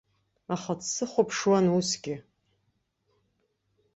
[0.55, 2.15] Аха дсыхәаԥшуан усгьы.